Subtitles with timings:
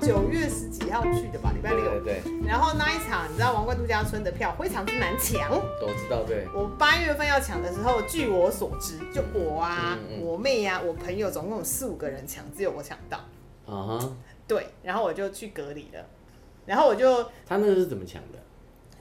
[0.00, 2.00] 九月十几号去的吧，礼拜六。
[2.02, 2.48] 对，对，对。
[2.48, 5.50] 然后那一场，你知道王冠度假村的票非常之难抢。
[5.80, 6.46] 都知道，对。
[6.54, 13.18] 我八月份要抢的时候，据我所知，就我啊，嗯嗯、我妹呀、啊，我朋友总共有四五个人抢，只有我抢到。
[13.66, 14.16] 啊哈。
[14.48, 16.04] 对，然后我就去隔离了。
[16.66, 17.22] 然后我就。
[17.46, 18.38] 他那个是怎么抢的？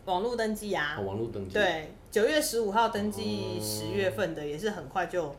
[0.06, 0.98] 网络登记啊。
[1.00, 1.54] 哦、网络登记。
[1.54, 5.36] 对，九月十五号登记，十月份的也是很快就。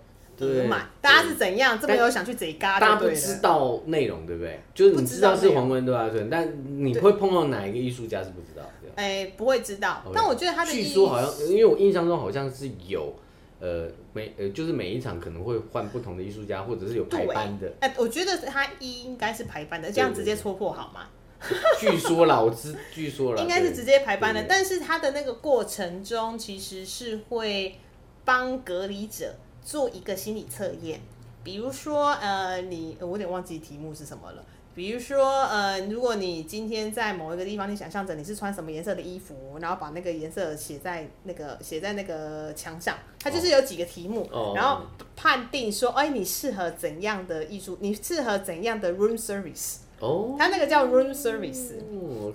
[0.47, 0.69] 对，
[1.01, 2.81] 大家是怎样这么有想去贼嘎？
[2.81, 4.61] 大家不知道内容，对不对？
[4.75, 6.09] 就是你知道是皇冠对吧？
[6.09, 6.49] 对，但
[6.85, 8.63] 你会碰到哪一个艺术家是不知道？
[8.97, 10.03] 哎、欸，不会知道。
[10.15, 13.15] 但我觉得他的据说好像，因为我印象中好像是有，
[13.61, 17.73] 呃，每呃就是每一场可能会换不同的艺术家，或者是有排班的。
[17.81, 21.07] 哎、欸，我觉得他一应该是排班的，这样直接戳破好吗？
[21.81, 27.79] 据说啦，我知据说啦，应该是直接排班的，但是他的那个过程中其实是会
[28.25, 29.35] 帮隔离者。
[29.65, 31.01] 做一个心理测验，
[31.45, 34.45] 比如说，呃，你我有点忘记题目是什么了。
[34.73, 44.83] 比如说，呃，如果你今天在某一个地方，你想象着你是穿什么颜色的衣服，然后把那个颜色写在那个写在那个墙上，它就是有几个题目，哦、然后
[45.17, 47.77] 判定说，哎，你适合怎样的艺术？
[47.81, 49.79] 你适合怎样的 room service？
[49.99, 51.73] 哦，它那个叫 room service，、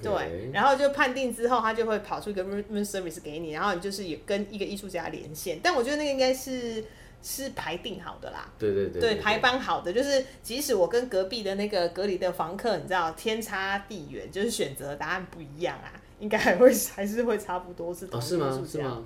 [0.04, 5.60] 对，然后就判定之后，它就会跑出一个 room service 给你，然后你就是有跟一个艺术家连线。
[5.64, 6.84] 但我觉得那个应该是。
[7.28, 18.64] 是排定好的啦，对对对，对，对，排班好的，就是即使我跟隔壁的那个隔离的房客，你知道天差地远，就是选择的答案不一样啊，应该还会还是会差不多是同是吗？
[18.72, 19.04] 是吗？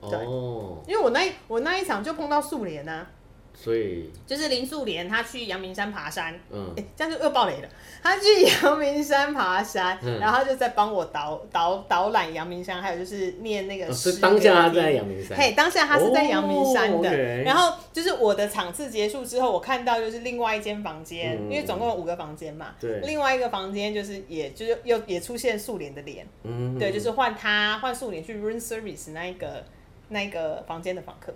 [0.00, 3.06] 对，哦、因为我那我那一场就碰到素莲啊。
[3.54, 7.68] 所以就是林素莲，她去阳明山爬山，嗯，哎、欸，这样就又爆雷了。
[8.02, 14.14] 她去阳明山爬山，嗯、然后他就在帮我导导导览阳明山，还有就是念那个诗。
[14.14, 17.10] 当下他在阳明山，嘿，当下她是在阳明山的。
[17.10, 29.64] 哦 okay、然后就是我的场次结束之后，我看到就是另外一间房间、嗯，因为总共有五个房间嘛，对，另外一个房间就是也就是又也出现素莲的脸，嗯，对，就是换她换素莲去 room service 那一个
[30.08, 31.34] 那一个房间的房客。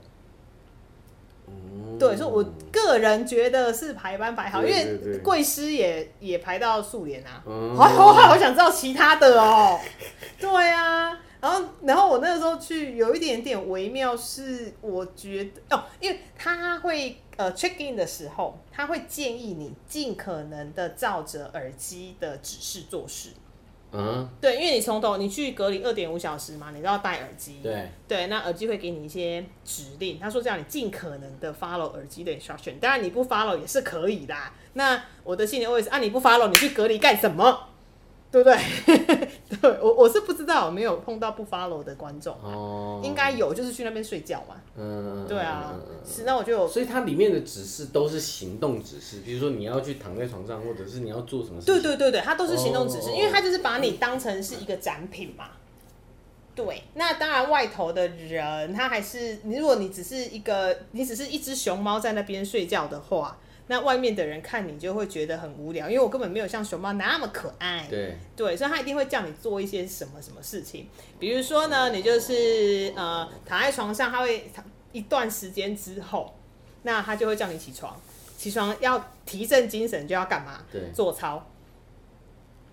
[1.49, 7.43] 嗯、对，所以我个人觉得是排班排好，因为贵师也也排到素颜啊。
[7.47, 9.78] 嗯、好， 我好想知道其他的哦。
[10.41, 23.31] 对啊，然后然后我那个时候去有一点点微妙，是我觉得哦，因为他会呃 check in 的时候，他会建议你尽可能的照着耳机的指示做事。
[23.97, 27.60] 嗯，对，因为你从头你去隔离二点五小时嘛，你都要戴耳机。
[27.62, 34.34] 对对，那耳机会给你一些指令，他说这样你尽可能的 follow 耳机的 instruction，当然你不 follow 也是可以的。
[34.72, 37.69] 那我的信念会是啊，你不 follow，你去隔离干什么？
[38.34, 39.28] 对不对？
[39.62, 44.56] 对我我是不知道，我没有碰到不 follow 的观众哦，应该有，就是去那边睡觉嘛。
[44.76, 45.72] 嗯，对啊，
[46.04, 51.66] 是那我就有，所以它里面的指示都是行动指示，比如说你要去躺在床上，或者是你要做什么事。
[51.66, 55.50] 对对对对，它都是行动指示，因为它就是把你当成是一个展品嘛。
[56.56, 63.38] 对，那当然外头的人，他还是你，如果你只是一个，你只是一只熊猫在那边睡觉的话。
[63.66, 67.86] 那外面的人看你就会觉得很无聊，因为我根本没有像熊猫那么可爱。
[67.88, 70.88] 对对，所以他一定会叫你做一些什么什么事情，
[71.19, 76.34] 比如说呢，你就是呃躺在床上，他会躺一段时间之后，
[76.82, 77.98] 那他就会叫你起床，
[78.36, 80.62] 起床要提振精神，就要干嘛？
[80.70, 81.44] 对，做操。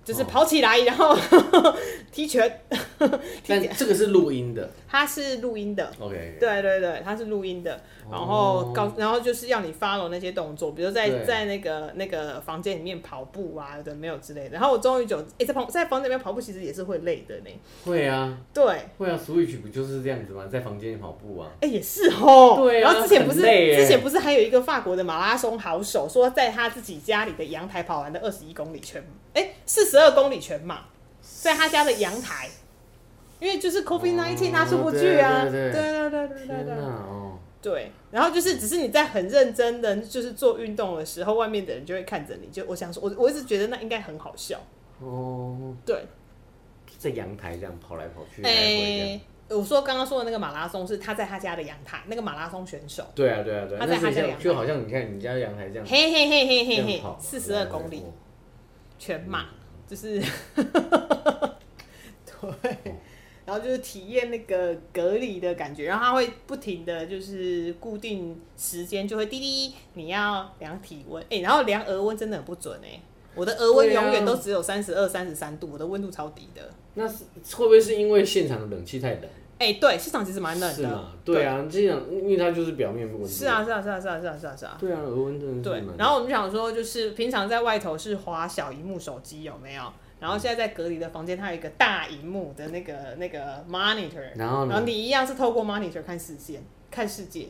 [0.04, 1.16] 就是跑起来，然后
[2.12, 2.62] 踢拳。
[3.48, 5.92] 但这个是录音的，它是录音的。
[6.00, 7.82] OK，对对对，它是录音的。
[8.10, 14.50] 然后告，然后就是要你 follow 那些动作，比如在在那个那个房间里面跑步啊，有的没有之类的。
[14.52, 17.50] 然后我终于就，哎，在房在房间里面跑步，其实也是会累的呢。
[17.86, 18.64] 会啊，对，
[18.98, 20.48] 会啊，Switch 不就是这样子吗？
[20.52, 21.50] 在房间里跑步啊。
[21.62, 22.58] 哎，也是哦。
[22.58, 22.92] 对啊。
[22.92, 29.02] 然后之前不是之前不是还有一个法国的马拉松好手，说在他自己家里的阳台跑完的二十一公里全，
[29.34, 30.86] 哎，四十二公里全马，
[31.22, 32.50] 在他家的阳台，
[33.40, 35.82] 因为就是 COVID-19 他出不去啊，对对对。
[36.10, 36.76] 对对对对，
[37.62, 44.62] 对，然后就是只是你在很认真的就是做运动的时候，外面的人就会看着你，就我想说，我我一直觉得那应该很好笑。
[45.00, 46.06] 哦，对，
[46.98, 58.06] 在阳台这样跑来跑去，哎，我说刚刚说的那个马拉松是他在他家的阳台，那个马拉松选手，对啊对啊对，他在他家阳台，就好像你看你家阳台这样，嘿嘿嘿嘿嘿嘿，四十二公里。
[58.98, 59.48] 全马
[59.92, 60.22] 就是，
[62.24, 62.96] 对，
[63.46, 73.02] 然后就是体验那个隔离的感觉，然后它会不停的就是固定时间就会滴滴，你要量体温，哎，然后量额温真的很不准哎，
[73.36, 76.70] 我的额温永远都只有三十二、三十三度，我的温度超低的。
[76.94, 77.26] 那是
[77.58, 79.24] 会不会是因为现场的冷气太冷？
[79.62, 81.06] 哎，对，市场其实蛮冷的。
[81.24, 83.28] 对啊，这样，因为它就是表面温度。
[83.28, 84.76] 是啊，是啊，是啊，是啊，是啊，是啊，是啊。
[84.80, 85.62] 对啊，额温真的是。
[85.62, 89.84] 对，然后我们想说，就是平常在外头是滑小荧幕手机有没有？
[90.20, 97.48] 然后现在在隔离的房间，它有一个大荧幕的那个那个 monitor，然后呢，然后你一样是透过 monitor 看视线，看世界。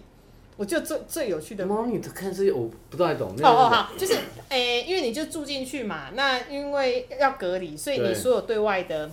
[0.57, 3.29] 我觉得最最有趣的 monitor 看世界，我不太懂。
[3.41, 4.15] 哦哦好，就是
[4.49, 9.09] 诶，因为你就住进去嘛，那因为要隔离，所以你所有对外的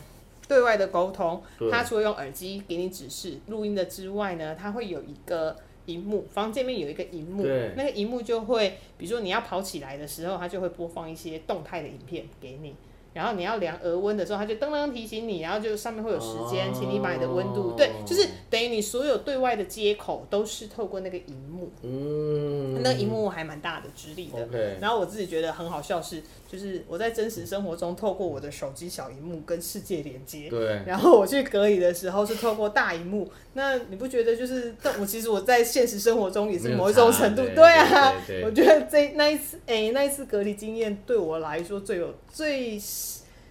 [0.48, 5.54] 对外的沟通，它除了用耳机给你指示录音的之外呢，它会有一个
[5.86, 7.44] 荧幕，房间里面有一个荧幕，
[7.76, 12.74] 那个荧幕就会，比如说你要跑起来的时候，它就会播放一些动态的影片给你。
[13.14, 24.46] 然后你要量额温的时候，它就噔噔提醒你，然后就上面会有时间，请你把你的温度，对，就是等于你所有对外的接口都是透过那个荧幕，嗯，那个荧幕还蛮大的，直立的。
[24.78, 30.82] 然后我自己觉得很好笑是，就是我在真实生活中透过我的手机小荧幕跟世界连接，对。
[30.86, 34.74] 然后我去隔离的时候是透过大荧幕，那你不觉得就是？
[34.82, 38.14] 但我其实我在现实生活中也是某一种程度，对，对啊。
[38.26, 42.80] 对对对，我觉得这那一次，哎，那一次隔离经验对我来说最有最。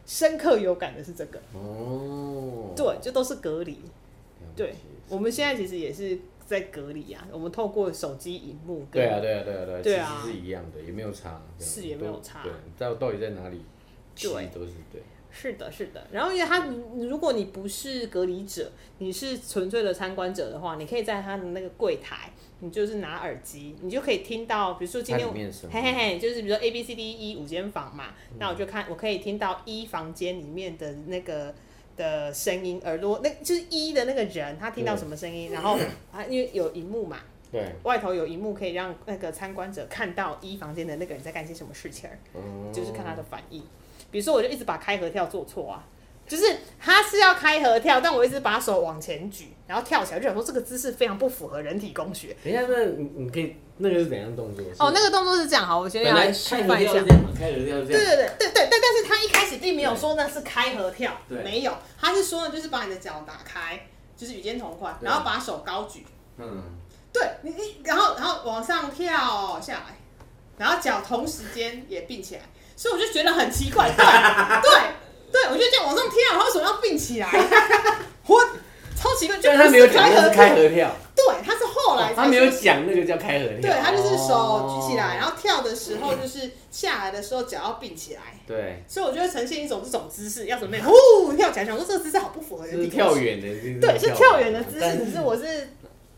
[0.09, 3.77] 深刻有感的是这个哦，对，就都是隔离。
[4.55, 4.73] 对，
[5.09, 6.17] 我们现在其实也是
[6.47, 7.27] 在隔离啊。
[7.31, 12.41] 我们透过手机荧幕，对啊，对啊，对啊，对啊，对啊，其实是一样的，也没有差，是也没有差。
[12.41, 13.61] 对，到到底在哪里？
[14.15, 15.03] 对，都是对。
[15.29, 16.07] 是的，是的。
[16.11, 16.65] 然后，因为他，
[16.97, 22.31] 如果你不是隔离者，你是纯粹的参观者的话，你可以在他的那个柜台。
[22.59, 25.27] 你就是拿耳机，你就可以听到，比如说今天，
[25.69, 31.53] 嘿嘿嘿，就是比如说 A B C D E 五间房嘛，嗯、那我就看，我可以听到一房间里面的那个
[31.97, 35.77] 的声音，耳朵那就是一的那个人，他听到什么声音，然后
[36.11, 37.17] 啊，因为有荧幕嘛，
[37.51, 43.61] 对，外头有荧幕可以让那个参观者看到一房间的那个人在干些什么事情，嗯，就是看他的反应，
[44.09, 45.85] 比如说我就一直把开合跳做错啊。
[46.27, 52.35] 就是他是要开合跳，但我一直把手往前举，然后跳起来，就想说这个姿势非常不符合人体工学。
[52.44, 54.63] 等一下，那你你可以那个是怎样动作？
[54.77, 56.94] 哦，那个动作是这样，好，我先来示范一下。
[56.94, 57.88] 开合跳是这样？
[57.88, 63.88] 对对对对对，但但是他一开始并没有说那是开合跳，对，没有，他是说的就是把你的脚打开，
[64.18, 66.06] 就是与肩同宽，然后把手高举，
[66.38, 66.62] 嗯，
[67.13, 69.97] 对你你，然后然后往上跳下来，
[70.57, 72.41] 然后脚同时间也并起来，
[72.75, 74.06] 所以我就觉得很奇怪，对
[74.62, 75.06] 对。
[75.44, 77.30] 对，我就这样往上跳，然后手要并起来，
[78.25, 78.44] 我
[79.00, 93.48] 超奇怪，就是他没有讲那是开合跳，对，他是后来他没有讲那个叫开合跳，对，他就是手举起来，然后跳的时候就是下来的时候脚要并起来，对，所以我就会呈现一种这种姿势，要准备 呼跳起来，想说这个姿势好不符合人体跳远的，
[93.80, 95.69] 对，是跳远的姿势，只是我是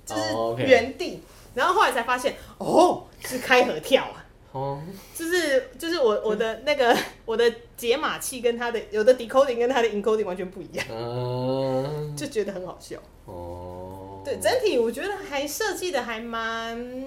[0.05, 1.21] 就是原地，
[1.55, 4.23] 然后后来才发现哦，是开合跳啊。
[4.51, 4.81] 哦，
[5.15, 12.97] 就是就是我我的那个 我的解码器跟它的有的 decoding 跟它的 encoding 完全不一样，嗯，就觉得很好笑。
[13.25, 17.05] 哦，对，整体我觉得还设计的还蛮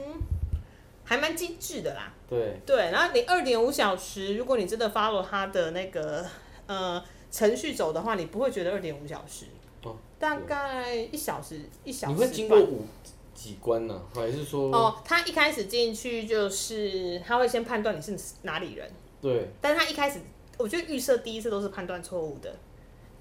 [1.05, 2.13] 还蛮精致的啦。
[2.29, 6.25] 对对，然后你二点五小时，如果你真的 follow 它的那个
[6.69, 9.47] 呃程序走的话，你不会觉得二点五小时，
[9.83, 12.15] 哦，大概一小时一小时。
[12.15, 12.87] 你会经过五？
[13.35, 14.03] 几关呢？
[14.15, 14.71] 还是说？
[14.75, 18.91] 哦，他一开始进去就是他会先判断你是哪里人。
[19.21, 19.49] 对。
[19.61, 20.21] 但是他一开始，
[20.59, 22.55] 我觉得预设第一次都是判断错误的。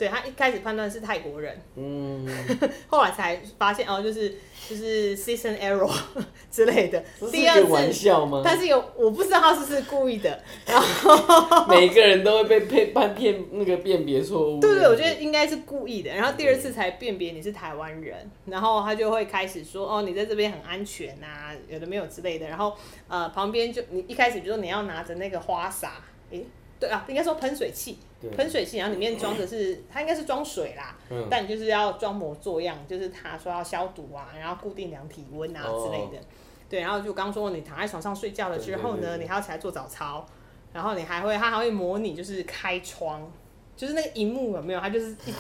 [0.01, 2.27] 对，他一开始判断是泰国人，嗯，
[2.89, 4.35] 后来才发现哦，就是
[4.67, 5.87] 就是 system error
[6.49, 7.03] 之类的。
[7.31, 8.41] 第二次玩笑吗？
[8.43, 10.41] 但是有我不知道他是不是故意的。
[10.65, 14.59] 然后每个人都会被骗判骗那个辨别错误。
[14.59, 16.11] 对对，我觉得应该是故意的。
[16.11, 22.47] 然后第二次才辨别你是台湾人，然后他就会开始说哦，你在这边很安全呐、啊，有的没有之类的。
[22.47, 22.75] 然后
[23.07, 26.43] 呃，旁边就你一开始比如说你要拿着那个花洒，诶。
[26.81, 27.99] 对啊，应该说喷水器，
[28.35, 36.25] 喷水器，然后里面装的是，它应该是装水啦，嗯、但你就是要装模作样，就是他说要消毒啊，然后固定量体温啊之类的，哦、
[36.67, 40.25] 对，然后就刚说你躺在床上睡觉了之后呢，你还要起来做早操，
[40.73, 43.31] 然后你还会，它还会模拟就是开窗，
[43.77, 44.79] 就是那个荧幕有没有？
[44.79, 45.33] 它就是一，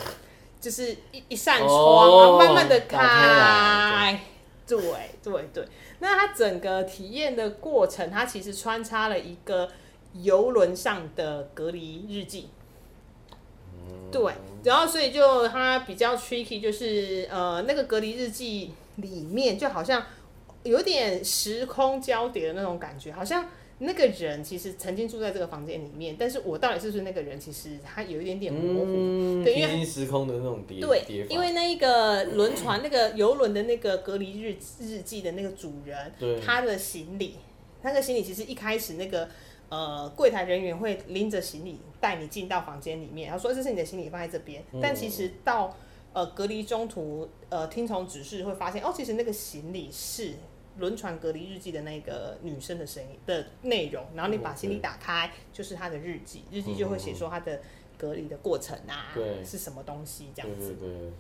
[0.59, 4.21] 就是一一扇窗，哦、然后慢慢的开，
[4.67, 4.79] 对
[5.23, 5.67] 对对，
[5.97, 9.67] 那它整个体验的过程，它其实穿插了一个。
[10.13, 12.49] 游轮上的隔离日记，
[14.11, 20.03] 对，然后所以就它比较 tricky，就是呃那个隔离日记里面就好像
[20.63, 23.47] 有点时空交叠的那种感觉，好像
[23.79, 36.37] 那个人其实曾经住在这个房间里面，但是我到底是不是那个人，其实他有一点点模糊，嗯、对，因为时空的那种叠，对，因为那一个轮船 那个游轮的那个隔离日日记的那个主人，对。
[36.41, 37.35] 他的行李，
[37.81, 39.29] 那个行李其实一开始那个。
[39.71, 44.61] 呃，柜台人员会拎着行李带你进到房间里面，然后说这是你的行李放在这边。
[44.73, 45.73] 嗯、但其实到
[46.11, 50.33] 呃隔离中途呃听从指示会发现哦，其实那个行李是
[50.77, 57.61] 轮船隔离日记的那个女生的声音的内容，然后你把行李打开，就是她的日记，日记就会写说她的
[57.97, 61.11] 隔离的过程啊，对，是什么东西这样子，对，对，对，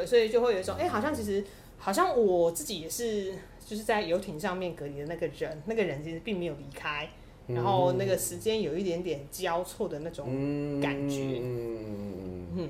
[0.00, 1.44] 对，所以就会有一种哎、欸，好像其实
[1.78, 3.32] 好像我自己也是
[3.64, 7.08] 就是在游艇上面隔离的那个人，那个人其实并没有离开。
[7.48, 11.42] 然后那个时间有一点点交错的那种感觉，嗯。
[11.42, 11.86] 嗯。
[11.86, 12.68] 嗯嗯，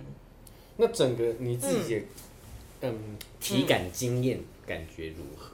[0.77, 1.95] 那整个你自己
[2.81, 5.52] 的嗯体感经验感觉如何？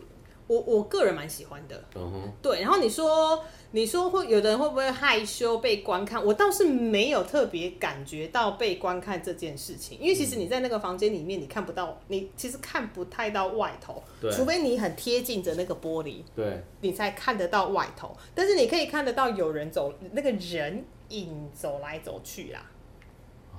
[0.48, 2.60] 我我个人蛮喜欢的，嗯哼，对。
[2.60, 3.44] 然后你说。
[3.70, 6.24] 你说会有的人会不会害羞被观看？
[6.24, 14.02] 我倒是没有特别感觉到被观看这件事情，因为其实你在那个房间里面，你看不到，你其实看不太到外头，
[14.32, 18.16] 除非你很贴近着那个玻璃，对，你才看得到外头。
[18.34, 22.70] 但是你可以看得到有人走，那个人影走来走去啦，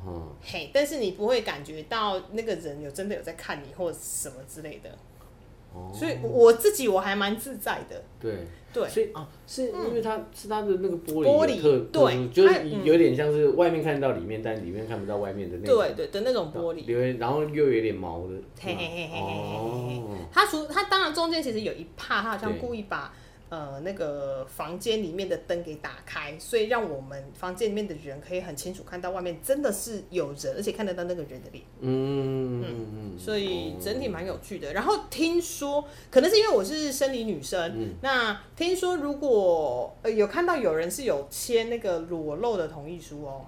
[0.07, 4.89] 嗯，嘿，但是你不会感觉到那个人有真的有在看你或什么之类的。
[5.93, 8.47] 所以我自己我还蛮自在的，对。
[8.71, 23.11] 对，所以啊，是因为它是它的那个玻璃玻璃，对，就是有点像是外面看到里面，但里面看不到外面的那种，对对的那种玻璃，因为然后又有点毛的，嘿嘿嘿嘿嘿嘿，它除它当然中间其实有一帕，它好像故意把。
[23.49, 31.63] 呃，那个房间里面的灯给打开，所以让我们房间里面的人可以很清楚看到外面真的是有人，而且看得到那个人的脸。
[31.79, 34.73] 嗯嗯嗯，所以整体蛮有趣的。
[34.73, 43.47] 然后听说，可能是因为我是生理女生，嗯、那听说如果呃有看到有人是有签那个裸露的同意书哦。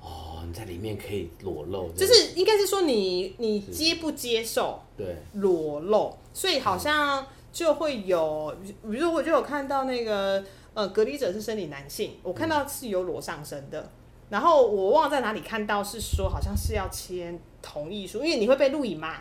[0.00, 7.26] 哦，你在里面可以裸露，就是应该是说你你接不接受对裸露，所以好像。
[7.54, 10.42] 嗯就会有，比如说我就有看到那个
[10.74, 13.92] 呃隔离者是生理男性，我看到是有裸上身的，
[14.28, 19.18] 然后我忘了在哪里看到是说好像是要签同意书，因为你会被录影嘛。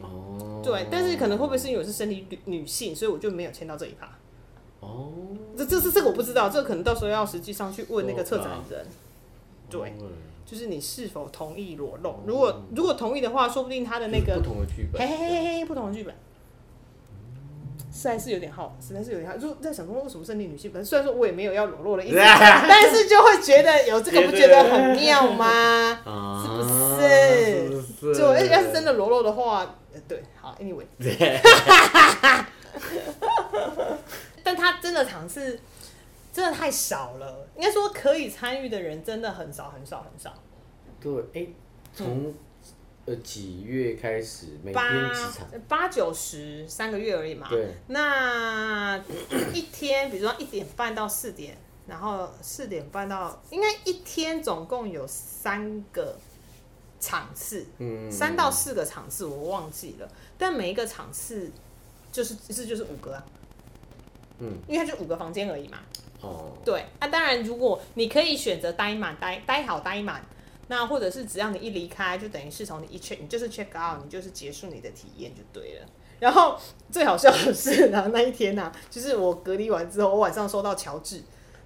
[0.00, 0.60] 哦。
[0.62, 4.08] 对，但是可能会不会是因为我是生理女女性，所以我就没有签到这一趴。
[4.78, 5.10] 哦。
[5.56, 8.86] 这这是这个我不知道，这个可能到时候要实际上去问那个策展人。
[9.68, 9.92] 对。
[10.46, 12.20] 就是你是否同意裸露？
[12.26, 16.14] 如果如果同意的话，说不定他的那个不同的剧本，嘿嘿嘿嘿，不同的剧本。
[17.90, 19.36] 实在是有点好，实在是有点好。
[19.36, 20.72] 就在想说，为什么胜利女性？
[20.72, 26.00] 本虽然说我也没有要裸露的意思， 但是就会觉得有这个，不觉得很妙吗？
[26.42, 28.14] 是不是？
[28.18, 29.76] 就而且要是真的裸露的话，
[30.08, 30.86] 对，好，anyway。
[34.42, 35.60] 但他真的尝试
[36.32, 40.34] 真的太少了，应该说可以参与的人真的很少很少很少。
[41.00, 41.54] 对，哎、欸，
[41.94, 42.34] 从。
[43.04, 44.46] 呃，几月开始？
[44.62, 45.48] 每天几场？
[45.66, 47.48] 八九十三个月而已嘛。
[47.50, 47.74] 对。
[47.88, 48.96] 那
[49.52, 51.56] 一天，比如说一点半到四点，
[51.88, 56.16] 然后四点半到，应该一天总共有三个
[57.00, 60.08] 场次，嗯，三到四个场次，我忘记了。
[60.38, 61.50] 但每一个场次
[62.12, 63.26] 就是其实就是五个啊，
[64.38, 65.78] 嗯，因为它就五个房间而已嘛。
[66.20, 66.52] 哦。
[66.64, 66.86] 对。
[67.00, 70.24] 那、啊、当然，如果你可以选择待满，待待好待满。
[70.68, 75.86] 那或者是只要你一离开，就等于是从你一 check，你就是 check out，你就是结束你的体验就对了。
[76.18, 76.56] 然后
[76.90, 81.20] 最好笑的是呢，那一天呢、啊，就是我隔离完之后，我晚上收到乔治，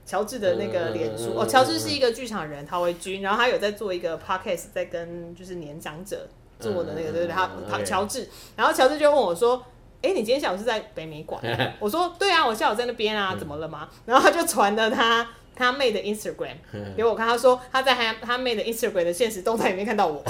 [0.07, 6.27] 乔治的那个脸书哦，乔治是一个剧场人，陶维君，然后他有在做一个 podcast，在跟就是年长者
[6.59, 7.29] 做的那个，对不对？
[7.29, 9.63] 他他乔治，然后乔治就问我说
[10.01, 11.41] ：“哎，你今天下午是在北美馆？”
[11.79, 15.29] 我说：“对啊，我下午在那边啊，怎么了吗？”然后他就传了他。
[15.57, 16.55] 他妹的 Instagram
[16.97, 20.23] 给我看，他说他在他他妹的 Instagram 的现实动态里面看到我，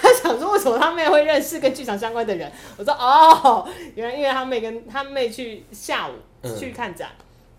[0.00, 2.52] 他想说为什么他妹会认识跟剧场相关的人。
[2.76, 6.12] 我说哦，原来因为他妹跟他妹去下午
[6.58, 7.08] 去看展，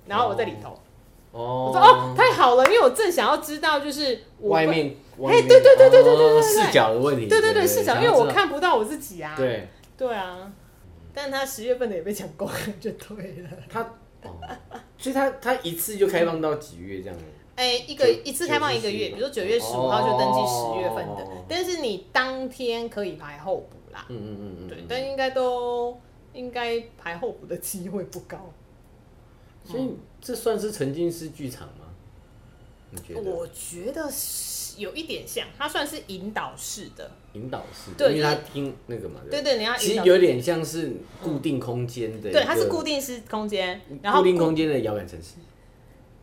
[0.06, 0.80] 然后我在里头。
[1.32, 4.96] 我说哦，太好了，因为我正想要知道就是外面
[5.28, 9.34] 哎，对对对对对对对视角的问题，对对对视角，因为我看不到我自己啊。
[9.38, 9.68] 对
[9.98, 10.52] 对啊，
[11.14, 13.50] 但他十月份的也被抢光，就对了。
[13.72, 13.86] 他。
[15.00, 17.18] 所以他他一次就开放到几月这样？
[17.56, 24.06] 哎、欸，一个一次开放一个月，比如说九月十五号就登记十月份的，哦、但是你当天可以排候补啦。
[24.08, 26.00] 嗯嗯嗯嗯，对，但应该都
[26.34, 28.38] 应该排候补的机会不高。
[29.66, 29.90] 所以
[30.22, 31.89] 这算是沉浸式剧场吗？
[32.92, 33.22] 你觉得？
[33.22, 34.10] 我觉得
[34.78, 37.12] 有一点像，它算是引导式的。
[37.34, 45.36] 引导式，对，因为他听那个嘛，对对，你要其实有点像是固定空间的，对，它是固定式空间，然后固定空间的遥远城市，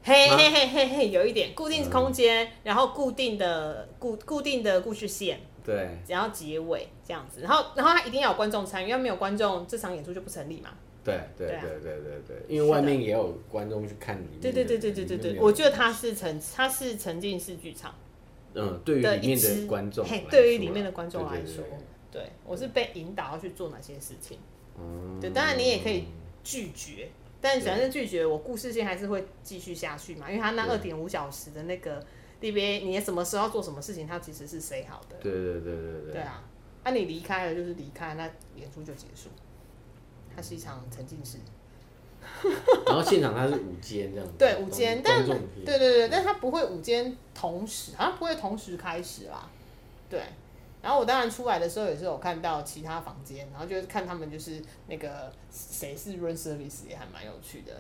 [0.03, 10.71] 嘿嘿嘿嘿嘿，有一点固定空间，然后固定的固固定的故事线，对，然后结尾这样子，然后然后他一定要有观众参与，要没有观众，这场演出就不成立嘛。
[11.07, 14.39] 对对对对对对，因为外面也有观众去看你。
[14.41, 17.95] 对对对对对对对，我觉得它是沉，它是沉浸式剧场。
[18.55, 21.63] 嗯，对于里面的观众，对于里面的观众来说，
[22.11, 24.39] 对我是被引导要去做哪些事情。
[24.79, 26.05] 嗯，对，当然你也可以
[26.43, 27.09] 拒绝，
[27.41, 32.03] 但反正拒绝我故事线还是会继续下去嘛，因为他那二点五小时的那个
[32.41, 35.17] DBA，你什么时候要做什么事情，它其实是 say 好的。
[35.21, 36.13] 对对对对对。
[36.13, 36.43] 对啊，
[36.85, 39.29] 那你离开了就是离开，那演出就结束。
[40.37, 41.39] 它是一场沉浸式。
[42.87, 49.49] 然后现场它是五间这样子，对五间，但对对对，但它不会五间同时，好像不会同时开始啦。
[50.11, 50.21] 对，
[50.83, 57.73] 然后我当然出来的时候也是有看到其他房间，然后就是看他们就是那个谁是 room service 也还蛮有趣的，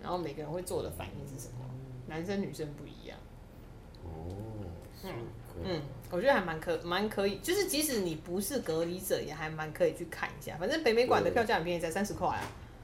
[0.00, 1.64] 然后每个人会做的反应是什么，
[2.06, 3.18] 男生女生不一样。
[4.04, 4.32] 哦，
[5.04, 5.12] 嗯
[5.64, 5.80] 嗯，
[6.10, 10.56] 我觉得还蛮可蛮可以，就是即使你不是隔离者，也还蛮可以去看一下。
[10.58, 12.42] 反正北美馆的票价很便宜，才三十块啊。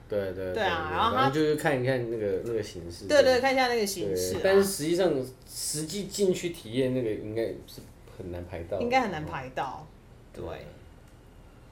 [0.09, 3.07] 对对对，对啊，然后他就是看一看那个那个形式。
[3.07, 4.37] 对对，看一下那个形式。
[4.43, 5.13] 但是实际上，
[5.47, 7.83] 实际进去体验那个应该是
[8.17, 8.81] 很难排到。
[8.81, 9.87] 应该很难排到。
[10.33, 10.43] 对。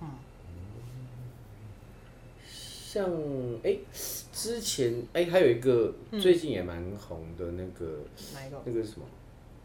[0.03, 0.09] 嗯。
[2.45, 3.11] 像
[3.63, 3.77] 哎，
[4.35, 8.01] 之前哎还有一个最近也蛮红的那个，
[8.35, 8.63] 哪一个？
[8.67, 9.07] 那个是什么？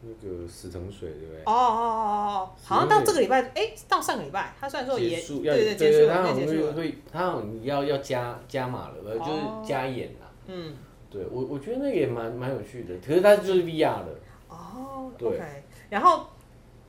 [0.04, 1.42] 那个死藤水对不对？
[1.46, 10.32] 哦哦哦哦，好像到这个礼拜，哎，到上个礼拜，他虽然说也对对结束了，他好像会会，他好像要要加加码了，就是加演了。
[10.48, 10.76] 嗯，
[11.10, 14.16] 对我我觉得那个也蛮蛮有趣的，可是他就是 VR 的。
[14.50, 15.64] 哦，OK。
[15.90, 16.26] 然后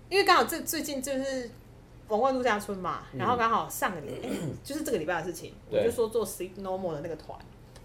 [0.09, 1.51] 因为刚好这最近就是
[2.09, 4.29] 王冠度假村嘛，然后刚好上个礼拜
[4.65, 7.39] 就是这个礼拜的事情，我就说做 Sleep No More 的那个团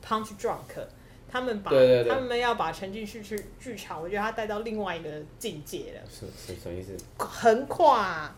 [0.05, 0.87] Punch Drunk。
[1.29, 6.09] 他们把对对对，他们要把沉浸式剧剧场，我觉得他带到另外一个境界了。
[6.09, 6.95] 是是什么意思？
[7.17, 8.33] 横跨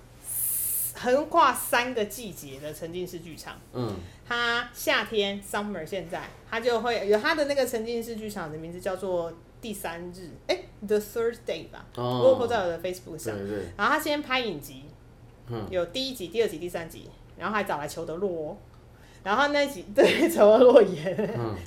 [0.96, 3.60] 横跨三个季节的沉浸式剧场。
[3.74, 3.96] 嗯，
[4.28, 11.86] 它夏天 summer 现在它就会有它的那个沉浸式剧场的名字叫做第三日，哎、欸、，The Third Day 吧。
[11.96, 12.22] 哦。
[12.24, 13.38] 我有 po 在我的 Facebook 上。
[13.38, 13.66] 对对对。
[13.78, 14.86] 然后他先拍影集，
[15.48, 18.58] 嗯，有第一集、第二集、第三集，然后还找来裘德洛。
[19.30, 21.16] 然后那集 对裘德洛演，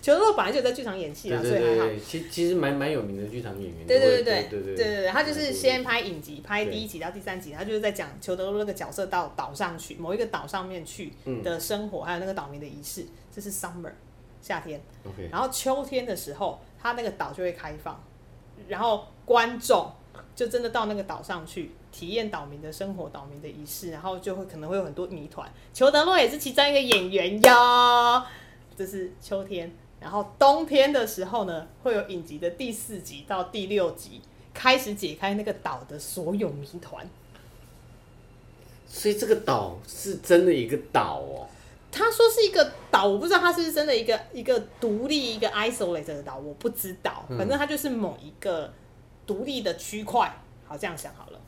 [0.01, 1.89] 裘德洛本来就在剧场演戏了，所以还好。
[2.05, 3.87] 其其实蛮蛮有名的剧场演员。
[3.87, 11.13] 对对对对对对对，他就是先拍影集，拍第一集到第三集，他就是在讲裘德洛那个角色到岛上去，某一个岛上面去
[11.45, 13.07] 的生活，还有那个岛民的仪式。
[13.33, 13.93] 这是 summer
[14.41, 14.81] 夏天。
[15.31, 18.03] 然后秋天的时候，他那个岛就会开放，
[18.67, 19.89] 然后观众
[20.35, 21.73] 就真的到那个岛上去。
[21.93, 25.47] 体验岛民的生活，岛民的仪式，然后就会可能会有很多谜团。
[25.75, 28.23] 裘德洛也是其中一个演员哟。
[28.75, 29.71] 这是秋天，
[30.01, 34.23] 然后冬天的时候呢，会有影集的第四集到第六集
[34.55, 37.07] 开始解开那个岛的所有谜团。
[38.89, 41.47] 所以这个岛是真的一个岛哦。
[41.91, 47.27] 他说是一个岛，我不知道他是不是真的一个一个独立一个 isolated 的岛，我不知道。
[47.29, 48.73] 反正他就是某一个
[49.27, 50.35] 独立的区块。
[50.67, 51.41] 好，这样想好了。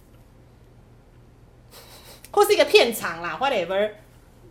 [2.33, 3.91] 或是一个片场啦，whatever。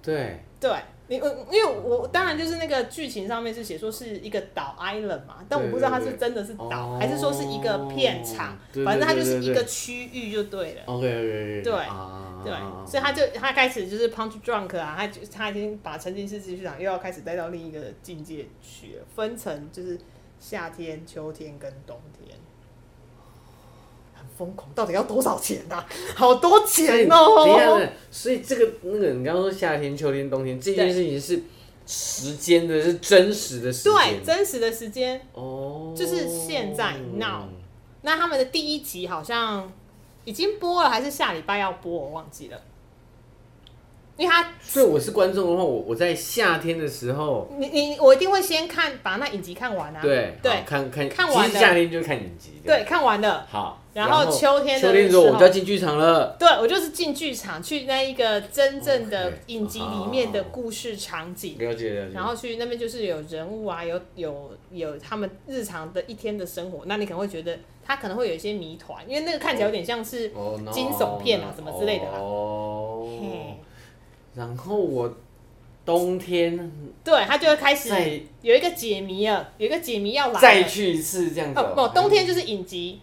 [0.01, 0.39] 对。
[0.63, 0.71] 对，
[1.07, 10.83] 你我因为我当然就是那个剧情上面是写说是一个岛 island 嘛，但我不知道它是真的是岛，还是说是一个片场，反正它就是一个区域就对了。
[10.85, 11.73] OK OK 对
[12.45, 12.53] 对，
[12.87, 19.99] 所以他就他开始就是 punch drunk 啊，他就他已经把沉浸式剧场又要开始带到另一个境界去了，分成就是
[20.39, 22.37] 夏天、秋天跟冬天。
[24.37, 25.87] 疯狂到底要多少钱呐、啊？
[26.15, 27.89] 好多钱哦、喔！
[28.11, 31.41] 所以这个那个你刚刚说夏天、秋天、冬天这件事情是
[31.85, 37.43] 时间的，是真实的时间，对，真实的时间哦，就是现在 now。
[38.01, 39.71] 那他们的第一集好像
[40.25, 41.91] 已经播了，还是下礼拜要播？
[41.91, 42.61] 我忘记了。
[44.15, 49.99] 因为他，所以我是观众的话，我我在夏天的时候，你你我一定会先看，把那影集看完啊。
[50.03, 52.51] 对对，看看看完了，夏天就看影集。
[52.63, 53.47] 对，看完了。
[53.49, 56.35] 好，然后秋天秋天的时候我就要进剧场了。
[56.39, 61.57] 对，我就是进剧场去那一个真正的影集里面的故事场景。
[61.57, 62.13] 了解了解。
[62.13, 70.29] 然后去那边就是有人物啊，有有有他们日常的一天的生活，那你可能会觉得他可能会有一些谜团，因为那个看起来有点像是
[70.71, 72.19] 惊悚片啊什么之类的啦。
[72.19, 73.07] 哦。
[74.35, 74.41] 嘿。
[74.41, 75.13] 然后我
[75.85, 76.71] 冬天，
[77.03, 77.89] 对，他就会开始
[78.41, 81.59] 有一个解谜了，有一个解谜要来，再去一次这样子。
[81.59, 82.99] 哦，不，冬天就是影集。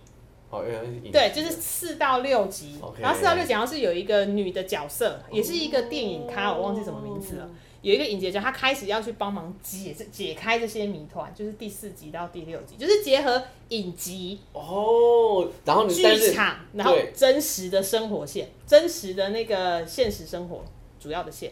[0.50, 0.64] 哦，
[1.12, 7.48] 对，就是四到六集，然后四到六集好像是有一个女的角色，也是一个电影咖，我忘记什么名字了。
[7.82, 20.64] 有一个影集叫她开始要去帮忙解解开这些谜团，就是第四集到第六集，就是结合影集哦，然后剧场，然后真实的生活线，真实的那个现实生活。
[21.00, 21.50] 主要的线，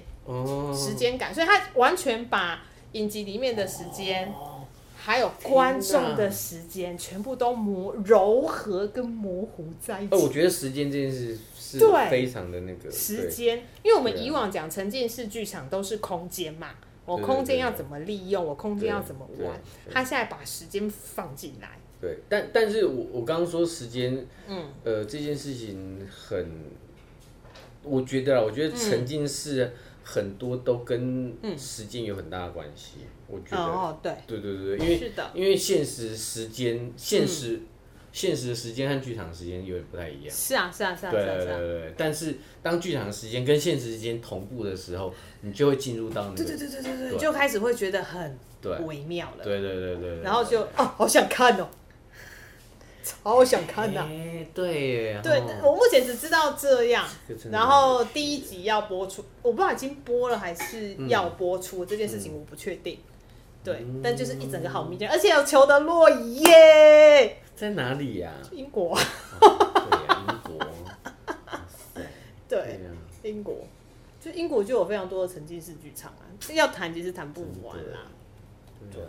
[0.77, 4.33] 时间感，所以他完全把影集里面的时间，
[4.97, 10.15] 还有观众的时间，全部都磨柔和跟模糊在一起。
[10.15, 11.79] 我觉得时间这件事是
[12.11, 16.75] 非常的那个时间，因为我们以往讲沉浸式剧场都是空间嘛，
[17.07, 19.59] 我空间要怎么利用，我空间要怎么玩，
[19.91, 21.71] 他现在把时间放进来。
[22.01, 26.49] 对，但但是我我刚刚说时间，嗯，呃，这件事情很，
[27.89, 29.73] 我觉得啊，我觉得沉浸式
[30.05, 32.99] 很多都跟时间有很大的关系。
[33.27, 37.61] 我觉得，哦，对，对对对对，因为是的，因为现实时间，现实
[38.11, 40.31] 现实的时间和剧场时间有点不太一样。
[40.31, 41.95] 是啊，是啊，是啊，对对对。
[41.97, 48.39] 但是当剧场时间跟现实时间同步的时候，你就会进入到那个，对对对对对对，就开始会觉得很
[48.87, 49.45] 微妙了。
[49.45, 51.69] 对对对对，然后就哦，好想看哦。
[53.25, 54.07] 超想看呐！
[54.53, 57.09] 对，对，我目前只知道这样。
[57.51, 62.99] 然后第一集要播出，我不知道已经播了还是要播出这件事情，我不确定。
[63.65, 68.31] 对，但就是一整个好迷，而且有裘德洛伊耶，在哪里呀？
[68.53, 68.99] 英国。
[69.41, 70.67] 英国。
[72.47, 72.81] 对，
[73.23, 73.57] 英国，
[74.21, 78.01] 就英国就有非常多的沉浸式剧场啊，要谈其实谈不完啦。
[78.93, 79.03] 对。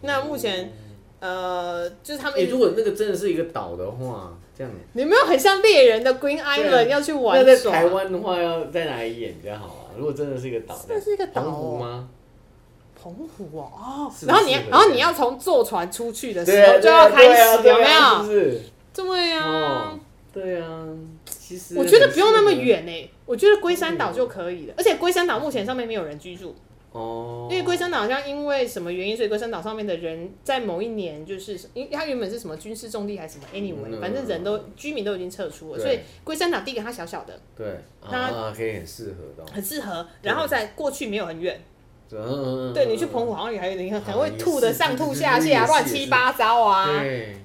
[0.00, 0.72] 那目前。
[1.20, 2.40] 呃，就是他们。
[2.40, 4.72] 你如果那个真的是一个岛的话，这样。
[4.94, 7.38] 你没有很像猎人的 Green Island 要去玩？
[7.38, 9.92] 那在台湾的话，要在哪里演比较好啊？
[9.96, 12.08] 如果真的是一个岛，那是一个岛澎湖吗？
[13.02, 14.12] 澎湖哦，哦。
[14.26, 18.24] 然后你，然后你要从坐船出去的时候就要开始，有没有？
[18.24, 18.60] 是
[18.94, 19.98] 对啊，
[20.32, 20.86] 对啊。
[21.26, 24.74] 其实我觉得不用那么远诶，我觉得龟山岛就可以了。
[24.76, 26.54] 而且龟山岛目前上面没有人居住。
[26.92, 41.62] 哦，因为龟山岛好像因为什么原因，所以龟山岛上面的人在某一年就是，因为它原本是什么军事重地还是什么，anyway，反正人都居民都已经撤出了，所以龟山岛第一个它小小的，对，它可以很适合的，很适合，然后在过去没有很远，
[42.74, 46.88] 对，你去澎湖好像也还有点可能会吐的上吐下泻啊，乱七八糟啊，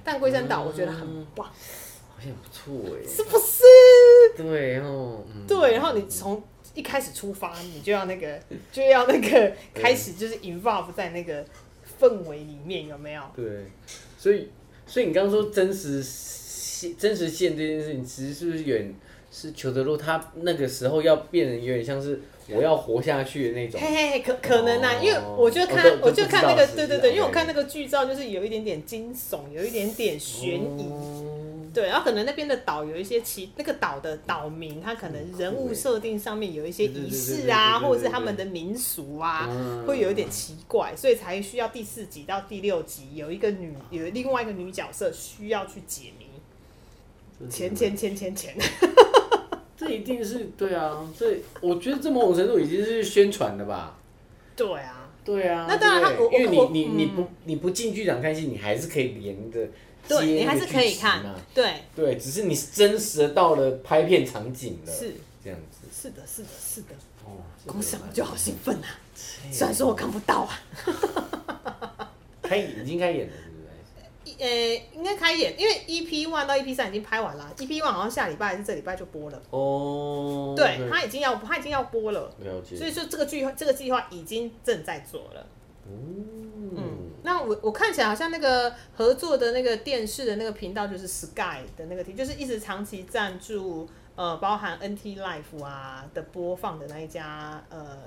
[0.02, 3.62] 但龟山岛我觉得很棒，好像不错哎，是不是？
[4.36, 6.42] 对哦，对，然后你从。
[6.76, 8.38] 一开始出发，你就要那个，
[8.70, 11.44] 就要那个开始，就是 involve 在那个
[11.98, 13.22] 氛围里面，有没有？
[13.34, 13.44] 对，
[14.18, 14.50] 所以，
[14.86, 18.94] 所以你刚刚说真实线、真实线这件事情，其实是不是有点
[19.32, 23.80] 是裘德洛他那个时候要变得有点像是我要活下去的那种？
[23.80, 30.90] 嘿嘿嘿，可可能啊，因为我就看，我就看那个，对对对，因为我看那个剧照，就是有一点点惊悚，有一点点悬疑。
[31.76, 39.46] 对，然后可能那边的岛有一些其那个岛的岛民，他可能人物设定上面有一些仪式啊，或者是他们的民俗啊，
[39.86, 48.56] 会有一点奇怪，所以才需要第四集到第六集有一个女有另外一个女角色需要去解谜，钱钱钱钱钱，
[49.76, 53.98] 这一定是对啊，这我觉得这某种程度已经是宣传的吧？
[54.56, 59.68] 对啊，对啊，那当然，因为你你你不你不进剧场看戏，你还是可以连着。
[60.08, 66.88] 对，你还是可以看，对对，只是你真实的到了拍片场景了，是这样子，是的，是的，是的，
[67.24, 68.86] 哦，光想就好兴奋啊！
[69.50, 74.36] 虽然说我看不到啊，开已经开演了，是不是？
[74.38, 80.52] 呃，应该开演，因为 EP one 到 EP 三已经拍完了，EP one 好像下礼拜还是这礼拜就播了哦。
[80.56, 82.76] 对，他已经要，他已经要播了，了解。
[82.76, 85.46] 所以说这个剧这个计划已经正在做了。
[85.88, 97.98] 嗯，那我我看起来好像那个合作的那个电视的那个频道就是 Sky 的那个就是一直长期赞助呃，包含 NT Life 啊的播放的那一家呃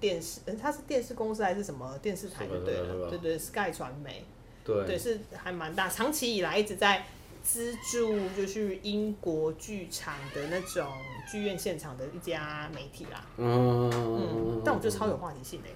[0.00, 2.44] 电视，嗯，它是电视公司还是什么电视台？
[2.48, 4.24] 对对对对，Sky 传媒，
[4.64, 7.04] 对对是还蛮大，长期以来一直在
[7.44, 10.84] 资助就是英国剧场的那种
[11.30, 13.24] 剧院现场的一家媒体啦。
[13.36, 15.68] 嗯嗯，但我觉得超有话题性的。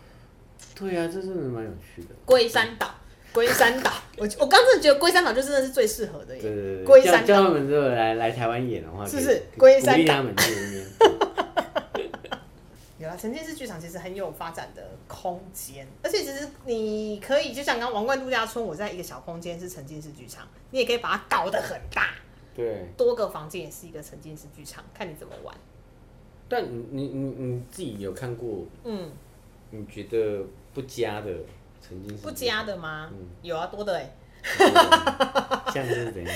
[0.74, 2.08] 对呀、啊，这真的蛮有趣的。
[2.24, 2.94] 龟山岛，
[3.32, 6.42] 龟山岛，我我刚真的觉得龟山岛就真的是最适合的耶。
[6.42, 10.14] 对对对，龟山岛叫他们如果来来台湾演的话，是不是龟山岛？
[10.14, 10.34] 他们
[12.98, 22.10] 有啊，沉浸式剧场其实很有发展的空间，而且其实你可以就像刚刚王冠度假村，我在一个小空间是沉浸式剧场，你也可以把它搞得很大。
[22.54, 25.54] 对，多个房间也是一个沉浸式剧场，看你怎么玩。
[26.48, 28.64] 但你你你你自己有看过？
[28.84, 29.10] 嗯，
[29.78, 30.44] 你觉得？
[30.76, 31.30] 不加的
[31.80, 33.08] 沉浸式不加的吗？
[33.10, 34.14] 嗯、有啊，多的哎。
[35.72, 36.34] 像是怎样？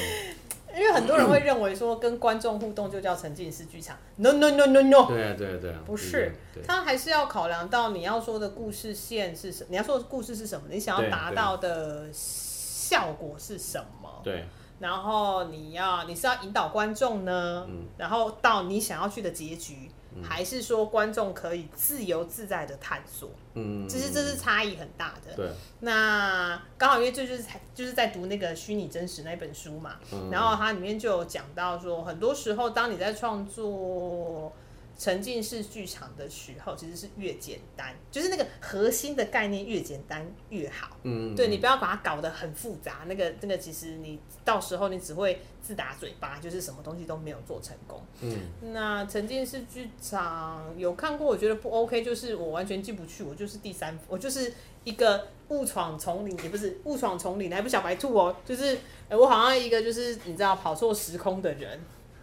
[0.75, 3.99] 因为很多人会认为说跟观众互动就叫沉浸式剧场。
[4.17, 5.07] No no no no no。
[5.09, 5.81] 对啊对啊对啊。
[5.85, 6.33] 不是，
[6.67, 14.23] 他还是要考量到你要说的故事线是什么，你要说的故事是什么，你想要达到的效果是什么？
[14.25, 14.47] 对。
[14.79, 19.91] 然后你要你是要引导观众呢，嗯、然后到你想要去的结局。
[20.15, 23.31] 嗯、还是说观众可以自由自在的探索？
[23.55, 25.35] 嗯，其实这是差异很大的。
[25.37, 25.49] 对，
[25.81, 27.45] 那刚好因为这就是
[27.75, 34.53] 就是在读那个虚拟真实那本书嘛，嗯、然后它里面就有讲到说，很多时候当你在创作。
[35.01, 40.95] 沉浸式剧场的时候，其实是越简单，就是那个核心的概念越简单越好。
[41.05, 48.03] 嗯，对，你不要把它搞得很复杂，那个那个其实你到时候你只会自打嘴巴，就是什么东西都没有做成功。
[48.21, 54.53] 嗯，那沉浸式剧场有看过，我觉得不 OK，就是我完全进不去，我就是第三，我就是
[54.85, 58.77] 一个误闯丛林，也不是误闯丛林，还不小白兔哦，就是
[59.09, 61.81] 我好像一个就是你知道跑错时空的人。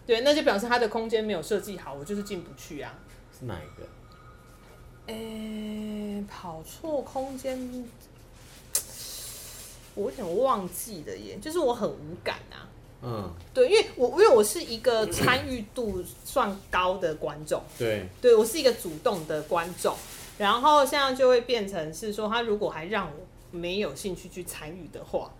[0.07, 2.97] 对，那就表示他的空间没有设计好，我就是进不去啊。
[3.37, 3.85] 是哪一个？
[5.07, 7.85] 诶、欸，跑错空间，
[9.95, 11.37] 我有点忘记了耶。
[11.41, 12.65] 就是我很无感啊。
[13.03, 13.33] 嗯。
[13.53, 17.61] 对，因为我因为我是一个参与度算高的观众。
[17.77, 18.07] 对。
[18.21, 19.93] 对，我是一个主动的观众，
[20.37, 25.31] 然后现在就会变成是说，他如果还让我没有兴趣去参与的话。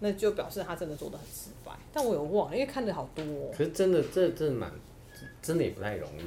[0.00, 3.50] 那就表示他真的做得很失败，但我有忘了，因为看的好多喔。
[3.56, 4.70] 可是真的，这真的蛮，
[5.40, 6.22] 真的也不太容易。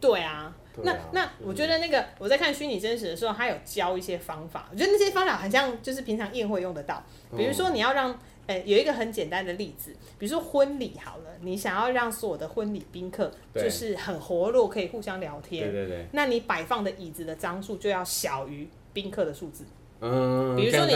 [0.00, 7.02] 对啊，那那我觉得那个我在看虚拟真实的时候，他有教一些方法，我觉得那些方法好像就是平常宴会用得到。
[7.34, 15.72] 比如说你要让，呃，有一个很简单的例子，比如说婚礼好了，你想要让所有的婚礼宾客就是很活络，可以互相聊天。
[15.72, 16.06] 对对对。
[16.12, 19.64] 那你摆放的椅子的张数就要小于宾客的数字。
[20.04, 20.94] 嗯，比如说你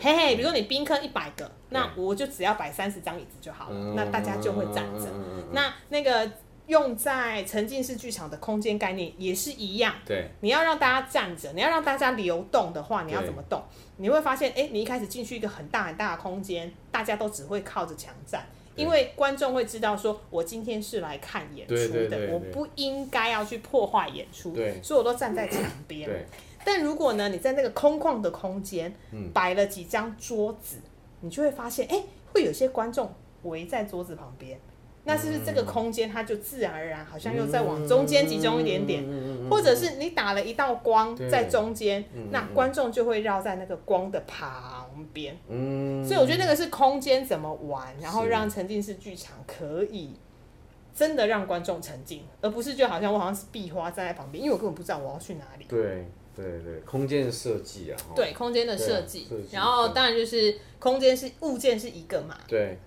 [0.00, 5.06] 嘿嘿，比如说你宾客一百个，那我就只要摆三十张椅子就好了，那大家就会站着。
[5.52, 6.30] 那那个
[6.66, 13.62] 用在沉浸式剧场的空间概念也是一样，对，你要让大家站着，你要让大家流动的话，你要怎么动？
[13.98, 21.74] 你会发现，哎，你一开始进去一个很大很大的空间，大家都只会靠着墙站，因为观众会知道说，我今天是来看演出
[22.08, 26.08] 的，我不应该要去破坏演出，对，所以我都站在墙边。
[26.64, 28.92] 但如果呢，你在那个空旷的空间
[29.32, 30.88] 摆了几张桌子，嗯、
[31.20, 34.58] 你就会发现，哎、欸，会有些观众围在桌子旁边，
[35.04, 39.04] 那是不是这个空间它就自然而然好像又再往中间集中一点点？
[39.50, 45.36] 或者是你打了一道光在中间，那观众就会绕在那个光的旁边。
[45.48, 50.14] 嗯，所以我觉得那个是空间怎么玩，然后让沉浸式剧场可以
[50.94, 55.66] 真的让观众沉浸，而不是就好像我好像是壁花站在旁边，因为我根本不知道我要去哪里。
[55.68, 56.06] 对。
[56.34, 62.78] 对对，空间的设计啊，对空间的设计，然后当然就是空间是物件是一个嘛，对，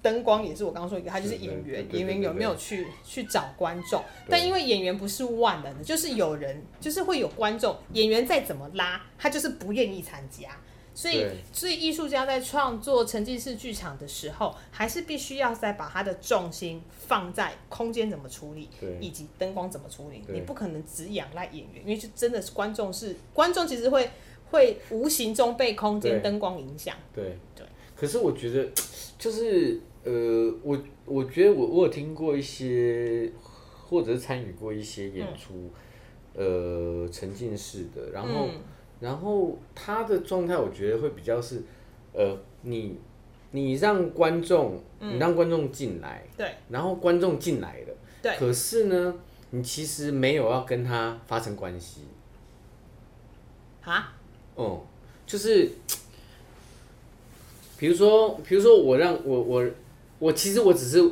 [0.00, 4.02] 灯光也是我刚刚说一个，他就是演员，演员有没有去去找观众？
[4.28, 10.48] 但因为演员不是万能的，就是有人就是会有观众，演员再怎么拉，他就是不愿意参加。
[10.96, 20.22] 所以，所以艺术家在创作沉浸式剧场的时候，还是必须要再把他的重心放在空间怎么处理，以及灯光怎么处理。
[20.28, 24.08] 你不可能只仰赖演员，因为就真的是观众是观众，其实会
[24.50, 26.96] 会无形中被空间灯光影响。
[27.14, 27.64] 对对。
[27.64, 28.66] 对可是我觉得，
[29.18, 33.30] 就是呃，我我觉得我我有听过一些，
[33.86, 35.70] 或者是参与过一些演出，
[36.34, 38.46] 嗯、呃，沉浸式的，然后。
[38.46, 38.62] 嗯
[38.98, 41.62] 然后他的状态，我觉得会比较是，
[42.14, 42.98] 呃，你
[43.50, 49.14] 你让观众，你让观众进来，嗯、对，然后观众进来了，对，可是呢，
[49.50, 52.04] 你其实没有要跟他发生关系，
[53.84, 54.14] 啊？
[54.54, 54.86] 哦、嗯，
[55.26, 55.70] 就是，
[57.78, 59.64] 比如说，比如说我让我我
[60.18, 61.02] 我其实我只是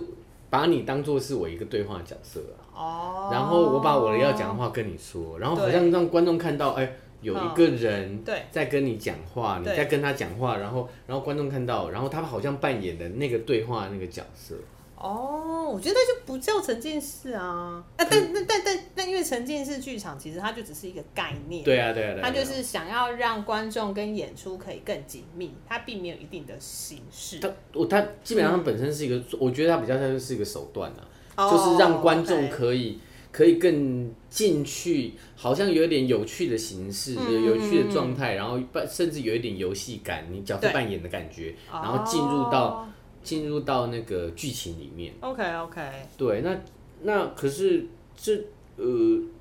[0.49, 2.41] 把你当做是我一个对话角色
[2.75, 6.97] 哦，然后我把我的要讲的话跟你说，然后好像让观众看到，哎。
[7.25, 14.55] 有一个人在跟你讲话，你在跟他讲话，然后然后观众看到，然后他好像扮演的那个对话那个角色。
[14.97, 21.65] 哦，我觉得就不叫沉浸式啊，啊，但但但但但因为沉浸式剧场其实它就只是一个概念。
[21.65, 22.19] 对啊对啊。
[22.23, 27.39] 它就是想要让观众跟演出可以更紧密，它并没有一定的形式。
[27.39, 30.93] 它我它基本上本身是一个，我觉得它比较像是一个手段
[31.35, 33.01] 啊，就是让观众可以。
[33.35, 42.89] 可以更进去，好像有点有趣的形式，嗯、有趣的状态，然后甚至有一点游戏感，你角色扮演的感觉，然后进入到
[43.25, 45.13] 进、哦、入到那个剧情里面。
[45.19, 45.83] OK OK。
[46.17, 46.61] 对，那
[47.03, 47.85] 那可是
[48.17, 48.37] 这
[48.77, 48.85] 呃，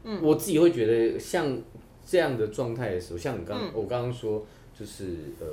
[0.06, 1.56] 嗯、我自己会觉得像
[2.03, 4.43] 这样的状态的时候，像你刚、嗯、我刚刚说，
[4.75, 5.47] 就是呃，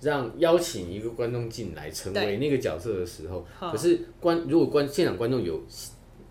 [0.00, 5.62] 让邀请一个观众进来成为那个角色的时候，可是观如果观现场观众有。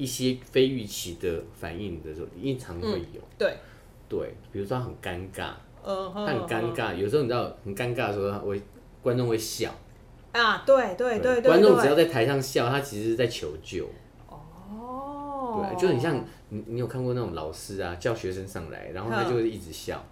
[0.01, 3.21] 一些非预期的反应的时候，经常会有。
[3.21, 3.57] 嗯、对，
[4.09, 5.51] 对，比如说他很尴尬，
[5.83, 6.95] 呃、他很尴尬。
[6.95, 8.59] 有时候你知道很尴尬的时候，他会
[9.03, 9.71] 观众会笑。
[10.31, 13.87] 啊，对对对对，对，观众只要在台上笑，他其实是在求救。
[14.27, 20.03] 哦，对，就很像你，你有看过那种老师啊，叫学生上来，然后他就会一直笑。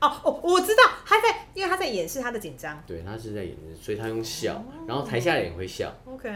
[0.00, 2.82] 哦哦，我知道他在，因为他在掩饰他的紧张。
[2.86, 5.92] 对，他是在掩饰，所以他用笑，然后台下人也会笑。
[6.04, 6.28] OK。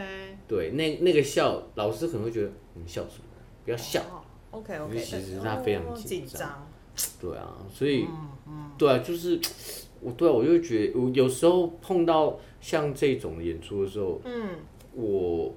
[0.47, 3.25] 对，那那个笑，老师可能会觉得你笑什么？
[3.65, 4.03] 不要笑。
[4.51, 4.95] OK OK。
[4.95, 6.69] 因为其实他非常紧张。
[7.21, 8.07] 对啊，所以，
[8.79, 9.41] 对啊，就是
[10.01, 14.51] 我，对啊，我就觉得，我有时候碰到像这种演出的时候，嗯，
[14.93, 15.53] 我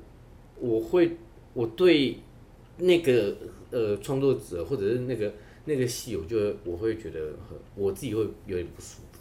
[0.59, 1.15] 我会，
[1.53, 2.17] 我对
[2.77, 3.35] 那个
[3.69, 5.31] 呃创作者或者是那个。
[5.67, 9.19] 那个戏，我就我会觉得很，我自己会有点不舒服。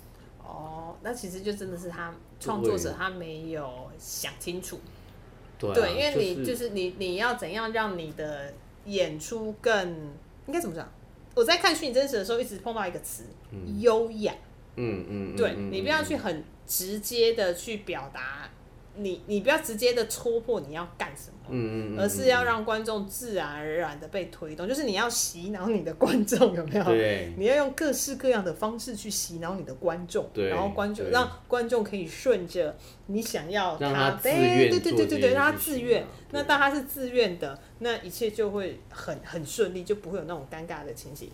[0.49, 4.79] 哦，那其实就真的是他创作者他没有想清楚。
[5.59, 8.55] 对，对，因为你就是你你要怎样让你的
[8.85, 9.89] 演出更
[10.47, 10.89] 应该怎么讲？
[11.35, 13.25] 我在看虚拟真实的时候，一直碰到一个词，
[13.81, 14.33] 优雅。
[14.77, 18.49] 嗯嗯，对，你不要去很直接的去表达。
[18.97, 26.85] 你你不要直接的戳破你要干什么，嗯，而是要让观众自然而然的被推动，就是你要洗脑你的观众，有没有？
[26.85, 36.05] 对，你要用各式各样的方式去洗脑你的观众，对，然后观众让观众可以顺着你想要他，对对对对对对，让他自愿。
[36.33, 41.31] 那当他是自愿的，那一切就会很很顺利，就不会有那种尴尬的情形。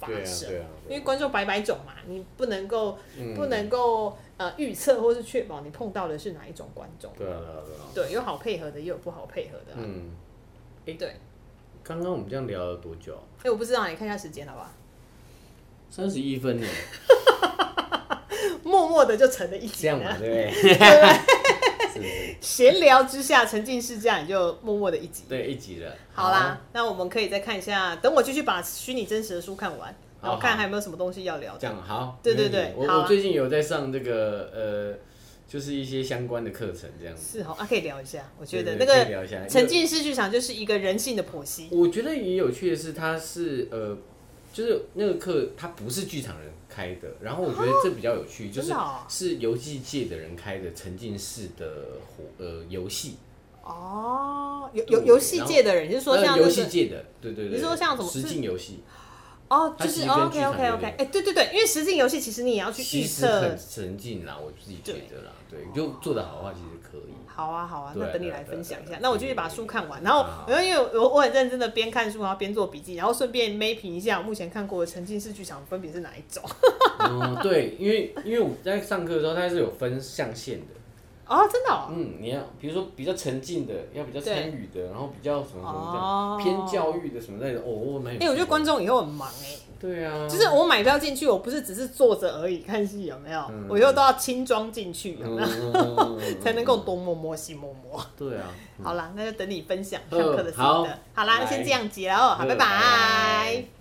[0.00, 0.50] 发生，
[0.88, 2.98] 因为观众百百种嘛，你不能够
[3.36, 7.12] 不能够呃预测或是确保你碰到的是哪一种观众。
[7.16, 8.08] 对啊对啊对啊。
[8.08, 9.74] 对，有好配合的，也有不好配合的。
[9.76, 10.10] 嗯。
[10.86, 11.16] 哎，对。
[11.84, 13.18] 刚刚我们这样聊了多久？
[13.42, 14.70] 哎，我不知道，你看一下时间好不好？
[15.90, 16.66] 三十一分呢。
[18.62, 19.82] 默默的就成了一集。
[19.82, 20.78] 这样嘛，对不对？
[22.40, 25.94] 闲聊之下，沉浸式这样你就默默的一集，对，一集了。
[26.12, 31.56] 好啦，那我们可以再看一下，等我继续把虚拟真实的书看完，然后看还有没有什么东西要聊。
[31.58, 34.98] 这样好，对对对，我我最近有在上这个呃，
[35.48, 37.38] 就是一些相关的课程，这样子。
[37.38, 38.30] 是哦，啊，可以聊一下。
[38.38, 41.68] 我觉得那个沉浸式剧场就是一个人性的剖析。
[41.70, 43.96] 我觉得也有趣的是，它是呃，
[44.52, 48.72] 就是那个课它不是剧场人开的，然后我觉得这比较有趣，就是
[49.08, 53.16] 是游戏界的人开的沉浸式的活呃游戏。
[53.62, 58.82] 哦，游游游戏界的人，就是说像游戏界的，对对对，你说像什么实境游戏？
[59.48, 67.12] 哦，就是 OK OK OK，哎，对对对，因为实境游戏其实你也要去预测，很沉浸啦，我自己觉得啦，对，就做得好的话，其实可以。
[67.34, 76.42] 好啊好啊，那等你来分享一下，那我就去把书看完，然后然后因为我我很认真的边看书然后边做笔记，然后顺便 mapping 一下我目前看过的沉浸式剧场分别是哪一种。
[77.08, 80.66] 嗯，对，因为因为我在上课的时候，它是有分象限的。
[81.30, 81.86] 哦，真的。
[81.90, 88.20] 嗯，你要比如说比较沉浸的，要比较参与的，然后比较什么什么这样偏教育的什么类的，哦，没有。
[88.20, 89.56] 哎，我觉得观众以后很忙哎。
[89.78, 93.42] 对啊，就是我买票进去，我不是只是坐着而已看戏，有没有？
[93.68, 96.18] 我以后都要轻装进去，有没有？
[96.42, 97.98] 才能够东摸摸西摸摸。
[98.16, 98.52] 对啊。
[98.82, 100.64] 好啦，那就等你分享上课的心得。
[101.14, 103.79] 好啦，那先这样结了哦，好，拜拜。